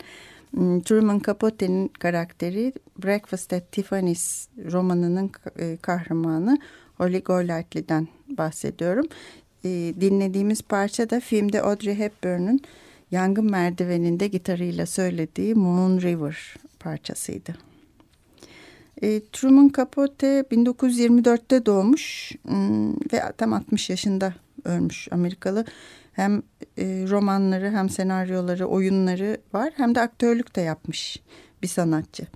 Hmm, 0.50 0.80
Truman 0.80 1.20
Capote'nin 1.26 1.88
karakteri 1.88 2.72
Breakfast 3.04 3.52
at 3.52 3.72
Tiffany's 3.72 4.48
romanının 4.72 5.30
kahramanı 5.82 6.58
Holly 6.98 7.22
Golightly'den 7.22 8.08
bahsediyorum. 8.28 9.06
E, 9.64 9.68
dinlediğimiz 10.00 10.62
parça 10.62 11.10
da 11.10 11.20
filmde 11.20 11.62
Audrey 11.62 11.94
Hepburn'un 11.94 12.60
yangın 13.12 13.50
merdiveninde 13.50 14.26
gitarıyla 14.26 14.86
söylediği 14.86 15.54
Moon 15.54 16.00
River 16.00 16.54
parçasıydı. 16.80 17.54
E, 19.02 19.20
Truman 19.32 19.70
Capote 19.76 20.40
1924'te 20.40 21.66
doğmuş 21.66 22.32
hmm, 22.48 22.92
ve 22.92 23.22
tam 23.38 23.52
60 23.52 23.90
yaşında 23.90 24.34
ölmüş 24.64 25.08
Amerikalı. 25.10 25.64
Hem 26.12 26.42
e, 26.78 26.84
romanları 27.08 27.70
hem 27.70 27.90
senaryoları, 27.90 28.66
oyunları 28.66 29.36
var 29.52 29.72
hem 29.76 29.94
de 29.94 30.00
aktörlük 30.00 30.56
de 30.56 30.60
yapmış 30.60 31.22
bir 31.62 31.68
sanatçı. 31.68 32.26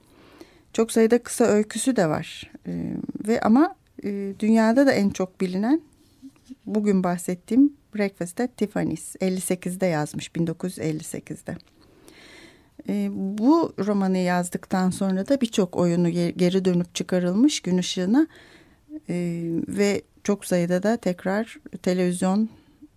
Çok 0.73 0.93
sayıda 0.93 1.23
kısa 1.23 1.45
öyküsü 1.45 1.97
de 1.97 2.09
var 2.09 2.53
e, 2.67 2.93
ve 3.29 3.41
ama 3.41 3.75
e, 4.05 4.35
dünyada 4.39 4.87
da 4.87 4.93
en 4.93 5.11
çok 5.11 5.41
bilinen 5.41 5.81
bugün 6.67 7.05
bahsettiğim 7.05 7.73
Breakfast 7.99 8.41
at 8.41 8.57
Tiffany's 8.57 9.17
58'de 9.17 9.87
yazmış 9.87 10.29
1958'de. 10.29 11.57
E, 12.89 13.09
bu 13.13 13.73
romanı 13.79 14.19
yazdıktan 14.19 14.91
sonra 14.91 15.29
da 15.29 15.41
birçok 15.41 15.77
oyunu 15.77 16.11
geri 16.11 16.65
dönüp 16.65 16.95
çıkarılmış 16.95 17.61
gün 17.61 17.79
ışığına 17.79 18.27
e, 19.09 19.49
ve 19.69 20.03
çok 20.25 20.45
sayıda 20.45 20.83
da 20.83 20.97
tekrar 20.97 21.59
televizyon 21.83 22.49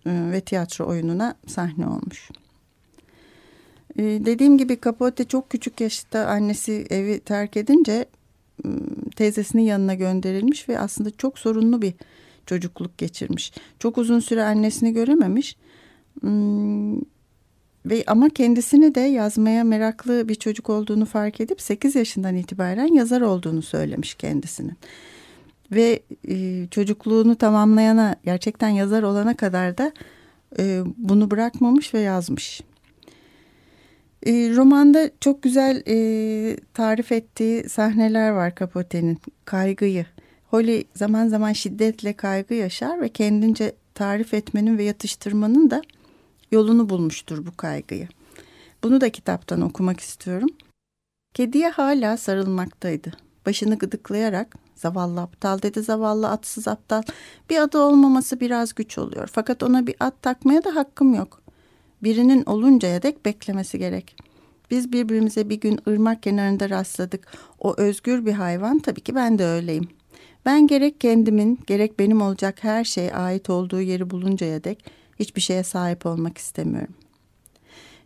e, 0.06 0.10
ve 0.32 0.40
tiyatro 0.40 0.86
oyununa 0.86 1.34
sahne 1.46 1.86
olmuş. 1.86 2.30
E, 3.96 4.02
dediğim 4.02 4.58
gibi 4.58 4.78
Capote 4.84 5.24
çok 5.24 5.50
küçük 5.50 5.80
yaşta 5.80 6.26
annesi 6.26 6.86
evi 6.90 7.20
terk 7.20 7.56
edince 7.56 8.06
teyzesinin 9.16 9.62
yanına 9.62 9.94
gönderilmiş 9.94 10.68
ve 10.68 10.78
aslında 10.78 11.10
çok 11.10 11.38
sorunlu 11.38 11.82
bir 11.82 11.94
çocukluk 12.46 12.98
geçirmiş. 12.98 13.52
Çok 13.78 13.98
uzun 13.98 14.20
süre 14.20 14.44
annesini 14.44 14.92
görememiş. 14.92 15.56
Hmm, 16.20 17.00
ve 17.86 18.04
ama 18.06 18.28
kendisini 18.28 18.94
de 18.94 19.00
yazmaya 19.00 19.64
meraklı 19.64 20.28
bir 20.28 20.34
çocuk 20.34 20.70
olduğunu 20.70 21.06
fark 21.06 21.40
edip 21.40 21.60
8 21.60 21.94
yaşından 21.94 22.36
itibaren 22.36 22.94
yazar 22.94 23.20
olduğunu 23.20 23.62
söylemiş 23.62 24.14
kendisinin. 24.14 24.76
Ve 25.72 26.02
e, 26.28 26.66
çocukluğunu 26.70 27.36
tamamlayana 27.36 28.16
gerçekten 28.24 28.68
yazar 28.68 29.02
olana 29.02 29.36
kadar 29.36 29.78
da 29.78 29.92
e, 30.58 30.82
bunu 30.96 31.30
bırakmamış 31.30 31.94
ve 31.94 32.00
yazmış. 32.00 32.60
E, 34.26 34.32
romanda 34.32 35.10
çok 35.20 35.42
güzel 35.42 35.82
e, 35.88 36.56
tarif 36.74 37.12
ettiği 37.12 37.68
sahneler 37.68 38.30
var 38.30 38.52
Capote'nin. 38.60 39.18
Kaygıyı, 39.44 40.06
Holly 40.50 40.84
zaman 40.94 41.28
zaman 41.28 41.52
şiddetle 41.52 42.12
kaygı 42.12 42.54
yaşar 42.54 43.00
ve 43.00 43.08
kendince 43.08 43.74
tarif 43.94 44.34
etmenin 44.34 44.78
ve 44.78 44.84
yatıştırmanın 44.84 45.70
da 45.70 45.82
yolunu 46.50 46.88
bulmuştur 46.88 47.46
bu 47.46 47.56
kaygıyı. 47.56 48.08
Bunu 48.82 49.00
da 49.00 49.10
kitaptan 49.10 49.60
okumak 49.60 50.00
istiyorum. 50.00 50.48
Kediye 51.34 51.68
hala 51.68 52.16
sarılmaktaydı. 52.16 53.12
Başını 53.46 53.78
gıdıklayarak 53.78 54.56
zavallı 54.76 55.20
aptal 55.20 55.62
dedi 55.62 55.82
zavallı 55.82 56.28
atsız 56.28 56.68
aptal. 56.68 57.02
Bir 57.50 57.58
adı 57.58 57.78
olmaması 57.78 58.40
biraz 58.40 58.74
güç 58.74 58.98
oluyor. 58.98 59.28
Fakat 59.32 59.62
ona 59.62 59.86
bir 59.86 59.94
at 60.00 60.22
takmaya 60.22 60.64
da 60.64 60.74
hakkım 60.74 61.14
yok. 61.14 61.42
Birinin 62.02 62.44
oluncaya 62.44 63.02
dek 63.02 63.24
beklemesi 63.24 63.78
gerek. 63.78 64.16
Biz 64.70 64.92
birbirimize 64.92 65.48
bir 65.48 65.60
gün 65.60 65.80
ırmak 65.88 66.22
kenarında 66.22 66.70
rastladık. 66.70 67.26
O 67.58 67.74
özgür 67.76 68.26
bir 68.26 68.32
hayvan 68.32 68.78
tabii 68.78 69.00
ki 69.00 69.14
ben 69.14 69.38
de 69.38 69.44
öyleyim. 69.44 69.99
Ben 70.46 70.66
gerek 70.66 71.00
kendimin 71.00 71.58
gerek 71.66 71.98
benim 71.98 72.22
olacak 72.22 72.64
her 72.64 72.84
şeye 72.84 73.12
ait 73.12 73.50
olduğu 73.50 73.80
yeri 73.80 74.10
buluncaya 74.10 74.64
dek 74.64 74.84
hiçbir 75.18 75.40
şeye 75.40 75.62
sahip 75.62 76.06
olmak 76.06 76.38
istemiyorum. 76.38 76.94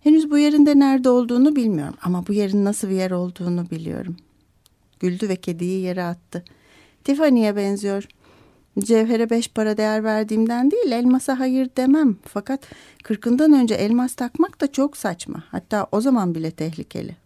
Henüz 0.00 0.30
bu 0.30 0.38
yerin 0.38 0.66
de 0.66 0.78
nerede 0.78 1.10
olduğunu 1.10 1.56
bilmiyorum 1.56 1.94
ama 2.02 2.26
bu 2.26 2.32
yerin 2.32 2.64
nasıl 2.64 2.88
bir 2.88 2.94
yer 2.94 3.10
olduğunu 3.10 3.70
biliyorum. 3.70 4.16
Güldü 5.00 5.28
ve 5.28 5.36
kediyi 5.36 5.80
yere 5.80 6.02
attı. 6.02 6.44
Tiffany'ye 7.04 7.56
benziyor. 7.56 8.08
Cevhere 8.78 9.30
beş 9.30 9.48
para 9.48 9.76
değer 9.76 10.04
verdiğimden 10.04 10.70
değil 10.70 10.92
elmasa 10.92 11.38
hayır 11.38 11.70
demem. 11.76 12.16
Fakat 12.24 12.60
kırkından 13.02 13.52
önce 13.52 13.74
elmas 13.74 14.14
takmak 14.14 14.60
da 14.60 14.72
çok 14.72 14.96
saçma. 14.96 15.44
Hatta 15.50 15.86
o 15.92 16.00
zaman 16.00 16.34
bile 16.34 16.50
tehlikeli. 16.50 17.16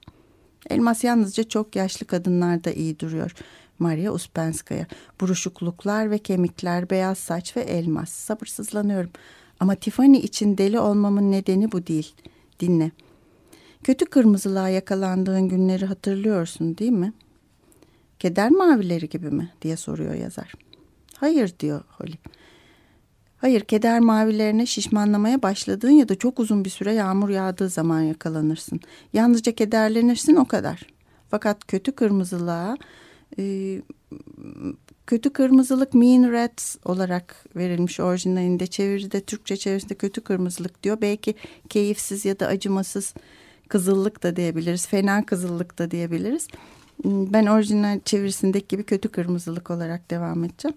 Elmas 0.70 1.04
yalnızca 1.04 1.44
çok 1.44 1.76
yaşlı 1.76 2.06
kadınlarda 2.06 2.72
iyi 2.72 3.00
duruyor. 3.00 3.34
Maria 3.78 4.12
Uspenskaya. 4.12 4.86
Buruşukluklar 5.20 6.10
ve 6.10 6.18
kemikler, 6.18 6.90
beyaz 6.90 7.18
saç 7.18 7.56
ve 7.56 7.60
elmas. 7.60 8.10
Sabırsızlanıyorum. 8.10 9.10
Ama 9.60 9.74
Tiffany 9.74 10.18
için 10.18 10.58
deli 10.58 10.80
olmamın 10.80 11.32
nedeni 11.32 11.72
bu 11.72 11.86
değil. 11.86 12.14
Dinle. 12.60 12.90
Kötü 13.84 14.04
kırmızılığa 14.04 14.68
yakalandığın 14.68 15.48
günleri 15.48 15.86
hatırlıyorsun 15.86 16.78
değil 16.78 16.92
mi? 16.92 17.12
Keder 18.18 18.50
mavileri 18.50 19.08
gibi 19.08 19.30
mi 19.30 19.52
diye 19.62 19.76
soruyor 19.76 20.14
yazar. 20.14 20.52
Hayır 21.16 21.54
diyor 21.60 21.84
Holly. 21.88 22.16
Hayır 23.36 23.60
keder 23.60 24.00
mavilerine 24.00 24.66
şişmanlamaya 24.66 25.42
başladığın 25.42 25.90
ya 25.90 26.08
da 26.08 26.14
çok 26.14 26.40
uzun 26.40 26.64
bir 26.64 26.70
süre 26.70 26.92
yağmur 26.92 27.28
yağdığı 27.28 27.68
zaman 27.68 28.00
yakalanırsın. 28.00 28.80
Yalnızca 29.12 29.52
kederlenirsin 29.52 30.36
o 30.36 30.44
kadar. 30.44 30.86
Fakat 31.30 31.66
kötü 31.66 31.92
kırmızılığa 31.92 32.76
e, 33.38 33.82
kötü 35.06 35.30
kırmızılık 35.30 35.94
mean 35.94 36.32
reds 36.32 36.76
olarak 36.84 37.44
verilmiş 37.56 38.00
orijinalinde 38.00 38.66
çeviride 38.66 39.20
Türkçe 39.20 39.56
çevirisinde 39.56 39.94
kötü 39.94 40.20
kırmızılık 40.20 40.82
diyor. 40.82 40.98
Belki 41.00 41.34
keyifsiz 41.68 42.24
ya 42.24 42.40
da 42.40 42.46
acımasız 42.46 43.14
kızıllık 43.68 44.22
da 44.22 44.36
diyebiliriz. 44.36 44.86
Fena 44.86 45.26
kızıllık 45.26 45.78
da 45.78 45.90
diyebiliriz. 45.90 46.48
Ben 47.04 47.46
orijinal 47.46 48.00
çevirisindeki 48.04 48.68
gibi 48.68 48.82
kötü 48.82 49.08
kırmızılık 49.08 49.70
olarak 49.70 50.10
devam 50.10 50.44
edeceğim. 50.44 50.76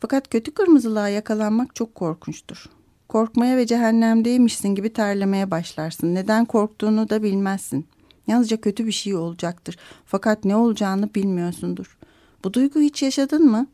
Fakat 0.00 0.30
kötü 0.30 0.54
kırmızılığa 0.54 1.08
yakalanmak 1.08 1.74
çok 1.74 1.94
korkunçtur. 1.94 2.64
Korkmaya 3.08 3.56
ve 3.56 3.66
cehennemdeymişsin 3.66 4.74
gibi 4.74 4.92
terlemeye 4.92 5.50
başlarsın. 5.50 6.14
Neden 6.14 6.44
korktuğunu 6.44 7.10
da 7.10 7.22
bilmezsin. 7.22 7.86
Yalnızca 8.28 8.60
kötü 8.60 8.86
bir 8.86 8.92
şey 8.92 9.14
olacaktır. 9.14 9.76
Fakat 10.06 10.44
ne 10.44 10.56
olacağını 10.56 11.14
bilmiyorsundur. 11.14 11.98
Bu 12.44 12.52
duygu 12.52 12.80
hiç 12.80 13.02
yaşadın 13.02 13.46
mı? 13.46 13.66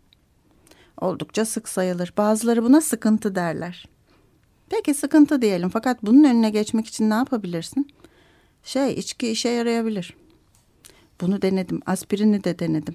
Oldukça 1.01 1.45
sık 1.45 1.69
sayılır. 1.69 2.13
Bazıları 2.17 2.63
buna 2.65 2.81
sıkıntı 2.81 3.35
derler. 3.35 3.89
Peki 4.69 4.95
sıkıntı 4.95 5.43
diyelim 5.43 5.69
fakat 5.69 6.03
bunun 6.03 6.25
önüne 6.25 6.51
geçmek 6.51 6.87
için 6.87 7.11
ne 7.11 7.15
yapabilirsin? 7.15 7.89
Şey 8.63 8.95
içki 8.95 9.29
işe 9.29 9.49
yarayabilir. 9.49 10.17
Bunu 11.21 11.43
denedim. 11.43 11.81
Aspirini 11.87 12.45
de 12.45 12.59
denedim. 12.59 12.95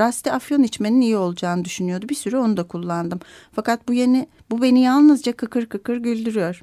Rasti 0.00 0.32
afyon 0.32 0.62
içmenin 0.62 1.00
iyi 1.00 1.16
olacağını 1.16 1.64
düşünüyordu. 1.64 2.08
Bir 2.08 2.14
süre 2.14 2.38
onu 2.38 2.56
da 2.56 2.62
kullandım. 2.62 3.20
Fakat 3.52 3.88
bu 3.88 3.92
yeni 3.92 4.28
bu 4.50 4.62
beni 4.62 4.80
yalnızca 4.80 5.32
kıkır 5.32 5.66
kıkır 5.66 5.96
güldürüyor. 5.96 6.62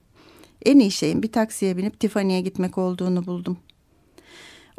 En 0.65 0.79
iyi 0.79 0.91
şeyin 0.91 1.23
bir 1.23 1.31
taksiye 1.31 1.77
binip 1.77 1.99
Tiffany'ye 1.99 2.41
gitmek 2.41 2.77
olduğunu 2.77 3.25
buldum. 3.25 3.57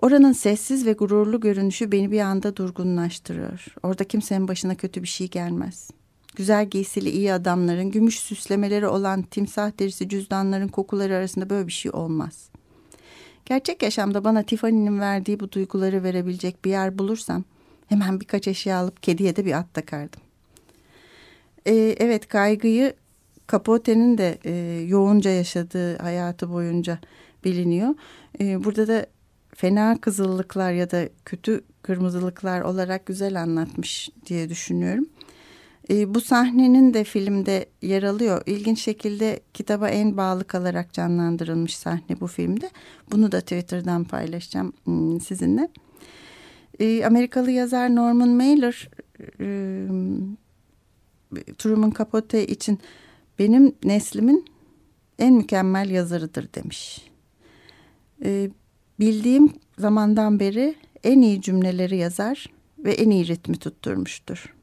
Oranın 0.02 0.32
sessiz 0.32 0.86
ve 0.86 0.92
gururlu 0.92 1.40
görünüşü 1.40 1.92
beni 1.92 2.10
bir 2.10 2.20
anda 2.20 2.56
durgunlaştırıyor. 2.56 3.64
Orada 3.82 4.04
kimsenin 4.04 4.48
başına 4.48 4.74
kötü 4.74 5.02
bir 5.02 5.08
şey 5.08 5.28
gelmez. 5.28 5.90
Güzel 6.36 6.66
giysili 6.66 7.10
iyi 7.10 7.32
adamların, 7.32 7.90
gümüş 7.90 8.20
süslemeleri 8.20 8.86
olan 8.86 9.22
timsah 9.22 9.78
derisi 9.78 10.08
cüzdanların 10.08 10.68
kokuları 10.68 11.16
arasında 11.16 11.50
böyle 11.50 11.66
bir 11.66 11.72
şey 11.72 11.92
olmaz. 11.92 12.48
Gerçek 13.44 13.82
yaşamda 13.82 14.24
bana 14.24 14.42
Tiffany'nin 14.42 15.00
verdiği 15.00 15.40
bu 15.40 15.52
duyguları 15.52 16.02
verebilecek 16.02 16.64
bir 16.64 16.70
yer 16.70 16.98
bulursam 16.98 17.44
hemen 17.86 18.20
birkaç 18.20 18.48
eşya 18.48 18.78
alıp 18.78 19.02
kediye 19.02 19.36
de 19.36 19.44
bir 19.44 19.58
at 19.58 19.74
takardım. 19.74 20.20
Ee, 21.66 21.96
evet 21.98 22.28
kaygıyı 22.28 22.94
Capote'nin 23.52 24.18
de 24.18 24.38
e, 24.44 24.52
yoğunca 24.88 25.30
yaşadığı 25.30 25.98
hayatı 25.98 26.52
boyunca 26.52 26.98
biliniyor. 27.44 27.94
E, 28.40 28.64
burada 28.64 28.88
da 28.88 29.06
fena 29.56 30.00
kızıllıklar 30.00 30.72
ya 30.72 30.90
da 30.90 31.08
kötü 31.24 31.64
kırmızılıklar 31.82 32.60
olarak 32.60 33.06
güzel 33.06 33.42
anlatmış 33.42 34.10
diye 34.26 34.48
düşünüyorum. 34.48 35.06
E, 35.90 36.14
bu 36.14 36.20
sahnenin 36.20 36.94
de 36.94 37.04
filmde 37.04 37.66
yer 37.82 38.02
alıyor. 38.02 38.42
İlginç 38.46 38.80
şekilde 38.80 39.40
kitaba 39.54 39.88
en 39.88 40.16
bağlı 40.16 40.44
kalarak 40.44 40.92
canlandırılmış 40.92 41.76
sahne 41.76 42.20
bu 42.20 42.26
filmde. 42.26 42.70
Bunu 43.10 43.32
da 43.32 43.40
Twitter'dan 43.40 44.04
paylaşacağım 44.04 44.72
hmm, 44.84 45.20
sizinle. 45.20 45.68
E, 46.80 47.04
Amerikalı 47.04 47.50
yazar 47.50 47.94
Norman 47.94 48.28
Mailer 48.28 48.90
e, 49.40 49.46
Truman 51.58 51.92
Capote 51.98 52.46
için 52.46 52.78
benim 53.38 53.74
neslimin 53.84 54.44
en 55.18 55.34
mükemmel 55.34 55.90
yazarıdır 55.90 56.48
demiş. 56.54 57.10
E, 58.24 58.50
bildiğim 59.02 59.52
zamandan 59.78 60.40
beri 60.40 60.74
en 61.04 61.20
iyi 61.20 61.42
cümleleri 61.42 61.96
yazar 61.96 62.46
ve 62.78 62.92
en 62.92 63.10
iyi 63.10 63.26
ritmi 63.26 63.56
tutturmuştur. 63.56 64.54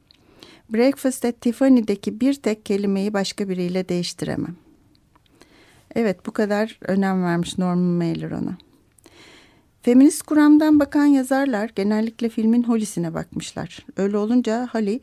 Breakfast 0.70 1.24
at 1.24 1.40
Tiffany'deki 1.40 2.20
bir 2.20 2.34
tek 2.34 2.66
kelimeyi 2.66 3.12
başka 3.12 3.48
biriyle 3.48 3.88
değiştiremem. 3.88 4.56
Evet 5.94 6.26
bu 6.26 6.30
kadar 6.32 6.78
önem 6.80 7.24
vermiş 7.24 7.58
Norman 7.58 7.78
Mailer 7.78 8.30
ona. 8.30 8.56
Feminist 9.82 10.22
kuramdan 10.22 10.80
bakan 10.80 11.06
yazarlar 11.06 11.70
genellikle 11.74 12.28
filmin 12.28 12.62
Holly'sine 12.62 13.14
bakmışlar. 13.14 13.86
Öyle 13.96 14.16
olunca 14.16 14.68
Holly 14.72 15.00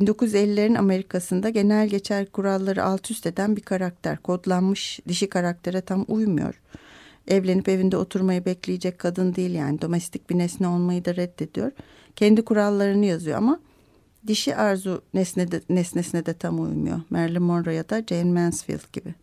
1950'lerin 0.00 0.78
Amerika'sında 0.78 1.50
genel 1.50 1.88
geçer 1.88 2.26
kuralları 2.26 2.84
alt 2.84 3.10
üst 3.10 3.26
eden 3.26 3.56
bir 3.56 3.62
karakter. 3.62 4.18
Kodlanmış 4.18 5.00
dişi 5.08 5.28
karaktere 5.28 5.80
tam 5.80 6.04
uymuyor. 6.08 6.60
Evlenip 7.28 7.68
evinde 7.68 7.96
oturmayı 7.96 8.44
bekleyecek 8.44 8.98
kadın 8.98 9.34
değil 9.34 9.54
yani 9.54 9.82
domestik 9.82 10.30
bir 10.30 10.38
nesne 10.38 10.68
olmayı 10.68 11.04
da 11.04 11.16
reddediyor. 11.16 11.72
Kendi 12.16 12.44
kurallarını 12.44 13.06
yazıyor 13.06 13.38
ama 13.38 13.60
dişi 14.26 14.56
arzu 14.56 15.02
nesne 15.14 15.52
de, 15.52 15.60
nesnesine 15.68 16.26
de 16.26 16.34
tam 16.34 16.60
uymuyor. 16.60 17.00
Marilyn 17.10 17.42
Monroe 17.42 17.74
ya 17.74 17.88
da 17.88 18.02
Jane 18.08 18.32
Mansfield 18.32 18.92
gibi. 18.92 19.14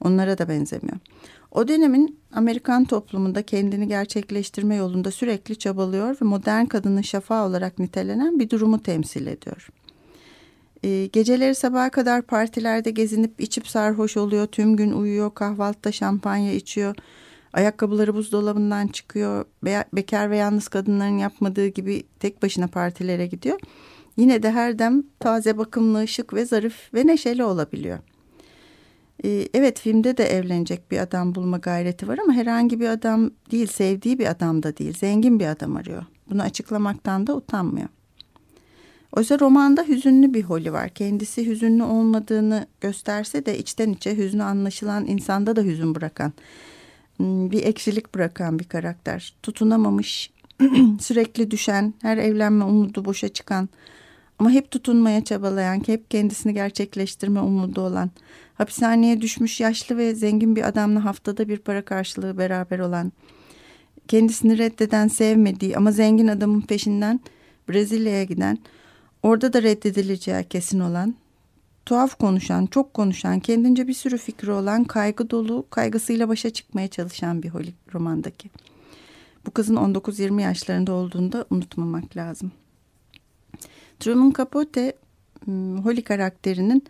Onlara 0.00 0.38
da 0.38 0.48
benzemiyor. 0.48 0.96
O 1.52 1.68
dönemin 1.68 2.18
Amerikan 2.32 2.84
toplumunda 2.84 3.42
kendini 3.42 3.88
gerçekleştirme 3.88 4.74
yolunda 4.74 5.10
sürekli 5.10 5.56
çabalıyor 5.58 6.16
ve 6.22 6.24
modern 6.24 6.64
kadının 6.64 7.02
şafağı 7.02 7.48
olarak 7.48 7.78
nitelenen 7.78 8.38
bir 8.38 8.50
durumu 8.50 8.82
temsil 8.82 9.26
ediyor. 9.26 9.68
E, 10.82 11.06
geceleri 11.06 11.54
sabaha 11.54 11.90
kadar 11.90 12.22
partilerde 12.22 12.90
gezinip 12.90 13.40
içip 13.40 13.68
sarhoş 13.68 14.16
oluyor. 14.16 14.46
Tüm 14.46 14.76
gün 14.76 14.92
uyuyor, 14.92 15.34
kahvaltıda 15.34 15.92
şampanya 15.92 16.52
içiyor. 16.52 16.96
Ayakkabıları 17.52 18.14
buzdolabından 18.14 18.86
çıkıyor. 18.86 19.44
Be 19.64 19.84
bekar 19.92 20.30
ve 20.30 20.36
yalnız 20.36 20.68
kadınların 20.68 21.18
yapmadığı 21.18 21.66
gibi 21.66 22.02
tek 22.20 22.42
başına 22.42 22.66
partilere 22.66 23.26
gidiyor. 23.26 23.60
Yine 24.16 24.42
de 24.42 24.50
her 24.50 24.78
dem 24.78 25.02
taze 25.18 25.58
bakımlı, 25.58 26.08
şık 26.08 26.34
ve 26.34 26.44
zarif 26.44 26.94
ve 26.94 27.06
neşeli 27.06 27.44
olabiliyor. 27.44 27.98
Ee, 29.24 29.48
evet 29.54 29.80
filmde 29.80 30.16
de 30.16 30.24
evlenecek 30.24 30.90
bir 30.90 30.98
adam 30.98 31.34
bulma 31.34 31.58
gayreti 31.58 32.08
var 32.08 32.18
ama 32.18 32.32
herhangi 32.32 32.80
bir 32.80 32.88
adam 32.88 33.30
değil, 33.50 33.66
sevdiği 33.66 34.18
bir 34.18 34.26
adam 34.26 34.62
da 34.62 34.76
değil, 34.76 34.92
zengin 34.98 35.40
bir 35.40 35.46
adam 35.46 35.76
arıyor. 35.76 36.04
Bunu 36.30 36.42
açıklamaktan 36.42 37.26
da 37.26 37.36
utanmıyor. 37.36 37.88
Oysa 39.16 39.40
romanda 39.40 39.82
hüzünlü 39.82 40.34
bir 40.34 40.42
holi 40.42 40.72
var. 40.72 40.88
Kendisi 40.88 41.46
hüzünlü 41.46 41.82
olmadığını 41.82 42.66
gösterse 42.80 43.46
de 43.46 43.58
içten 43.58 43.90
içe 43.90 44.16
hüznü 44.16 44.42
anlaşılan 44.42 45.06
insanda 45.06 45.56
da 45.56 45.62
hüzün 45.62 45.94
bırakan, 45.94 46.32
bir 47.20 47.64
ekşilik 47.64 48.14
bırakan 48.14 48.58
bir 48.58 48.64
karakter. 48.64 49.34
Tutunamamış, 49.42 50.30
sürekli 51.00 51.50
düşen, 51.50 51.94
her 52.02 52.16
evlenme 52.16 52.64
umudu 52.64 53.04
boşa 53.04 53.28
çıkan 53.28 53.68
ama 54.38 54.50
hep 54.50 54.70
tutunmaya 54.70 55.24
çabalayan, 55.24 55.82
hep 55.86 56.10
kendisini 56.10 56.54
gerçekleştirme 56.54 57.40
umudu 57.40 57.80
olan, 57.80 58.10
hapishaneye 58.54 59.20
düşmüş 59.20 59.60
yaşlı 59.60 59.96
ve 59.96 60.14
zengin 60.14 60.56
bir 60.56 60.68
adamla 60.68 61.04
haftada 61.04 61.48
bir 61.48 61.58
para 61.58 61.84
karşılığı 61.84 62.38
beraber 62.38 62.78
olan, 62.78 63.12
kendisini 64.08 64.58
reddeden, 64.58 65.08
sevmediği 65.08 65.76
ama 65.76 65.92
zengin 65.92 66.28
adamın 66.28 66.60
peşinden 66.60 67.20
Brezilya'ya 67.68 68.24
giden, 68.24 68.58
Orada 69.22 69.52
da 69.52 69.62
reddedileceği 69.62 70.44
kesin 70.44 70.80
olan, 70.80 71.14
tuhaf 71.88 72.18
konuşan, 72.18 72.66
çok 72.66 72.94
konuşan, 72.94 73.40
kendince 73.40 73.88
bir 73.88 73.92
sürü 73.92 74.18
fikri 74.18 74.50
olan, 74.50 74.84
kaygı 74.84 75.30
dolu, 75.30 75.66
kaygısıyla 75.70 76.28
başa 76.28 76.50
çıkmaya 76.50 76.88
çalışan 76.88 77.42
bir 77.42 77.48
Holly 77.48 77.72
romandaki. 77.94 78.50
Bu 79.46 79.50
kızın 79.50 79.76
19-20 79.76 80.42
yaşlarında 80.42 80.92
olduğunu 80.92 81.32
da 81.32 81.46
unutmamak 81.50 82.16
lazım. 82.16 82.52
Truman 84.00 84.32
Capote, 84.38 84.92
hmm, 85.44 85.78
Holly 85.78 86.02
karakterinin 86.02 86.84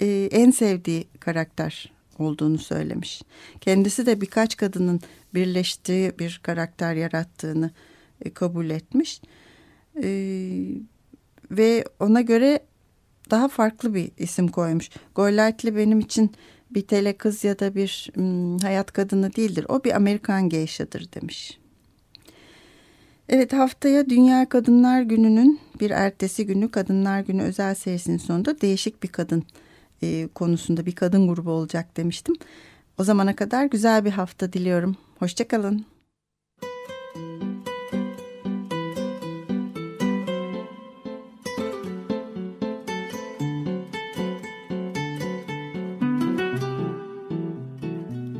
e, 0.00 0.28
en 0.32 0.50
sevdiği 0.50 1.04
karakter 1.20 1.92
olduğunu 2.18 2.58
söylemiş. 2.58 3.22
Kendisi 3.60 4.06
de 4.06 4.20
birkaç 4.20 4.56
kadının 4.56 5.00
birleştiği 5.34 6.18
bir 6.18 6.40
karakter 6.42 6.94
yarattığını 6.94 7.70
e, 8.24 8.30
kabul 8.30 8.70
etmiş. 8.70 9.20
E, 10.02 10.08
ve 11.50 11.84
ona 12.00 12.20
göre 12.20 12.60
daha 13.30 13.48
farklı 13.48 13.94
bir 13.94 14.10
isim 14.18 14.48
koymuş. 14.48 14.90
Golightly 15.14 15.76
benim 15.76 16.00
için 16.00 16.30
bir 16.70 16.82
tele 16.82 17.16
kız 17.16 17.44
ya 17.44 17.58
da 17.58 17.74
bir 17.74 18.10
ım, 18.18 18.58
hayat 18.58 18.92
kadını 18.92 19.36
değildir. 19.36 19.66
O 19.68 19.84
bir 19.84 19.96
Amerikan 19.96 20.48
geishadır 20.48 21.12
demiş. 21.12 21.58
Evet 23.28 23.52
haftaya 23.52 24.08
Dünya 24.10 24.48
Kadınlar 24.48 25.02
Günü'nün 25.02 25.60
bir 25.80 25.90
ertesi 25.90 26.46
günü 26.46 26.70
Kadınlar 26.70 27.20
Günü 27.20 27.42
özel 27.42 27.74
serisinin 27.74 28.18
sonunda 28.18 28.60
değişik 28.60 29.02
bir 29.02 29.08
kadın 29.08 29.44
e, 30.02 30.28
konusunda 30.34 30.86
bir 30.86 30.94
kadın 30.94 31.28
grubu 31.28 31.50
olacak 31.50 31.96
demiştim. 31.96 32.34
O 32.98 33.04
zamana 33.04 33.36
kadar 33.36 33.64
güzel 33.64 34.04
bir 34.04 34.10
hafta 34.10 34.52
diliyorum. 34.52 34.96
Hoşçakalın. 35.18 35.91